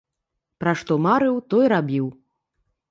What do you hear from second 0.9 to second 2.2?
марыў, то і рабіў.